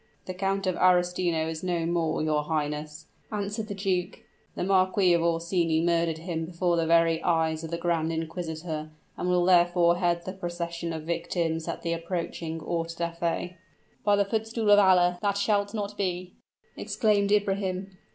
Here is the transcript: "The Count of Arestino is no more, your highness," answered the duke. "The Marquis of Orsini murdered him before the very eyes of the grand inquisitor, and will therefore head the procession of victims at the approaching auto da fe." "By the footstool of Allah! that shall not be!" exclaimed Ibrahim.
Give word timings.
"The 0.25 0.33
Count 0.33 0.65
of 0.65 0.75
Arestino 0.77 1.47
is 1.47 1.61
no 1.61 1.85
more, 1.85 2.23
your 2.23 2.41
highness," 2.41 3.05
answered 3.31 3.67
the 3.67 3.75
duke. 3.75 4.23
"The 4.55 4.63
Marquis 4.63 5.13
of 5.13 5.21
Orsini 5.21 5.79
murdered 5.79 6.17
him 6.17 6.43
before 6.45 6.75
the 6.75 6.87
very 6.87 7.21
eyes 7.21 7.63
of 7.63 7.69
the 7.69 7.77
grand 7.77 8.11
inquisitor, 8.11 8.89
and 9.15 9.29
will 9.29 9.45
therefore 9.45 9.97
head 9.97 10.25
the 10.25 10.33
procession 10.33 10.91
of 10.91 11.03
victims 11.03 11.67
at 11.67 11.83
the 11.83 11.93
approaching 11.93 12.61
auto 12.61 12.95
da 12.97 13.11
fe." 13.11 13.57
"By 14.03 14.15
the 14.15 14.25
footstool 14.25 14.71
of 14.71 14.79
Allah! 14.79 15.19
that 15.21 15.37
shall 15.37 15.67
not 15.71 15.95
be!" 15.97 16.33
exclaimed 16.75 17.31
Ibrahim. 17.31 17.95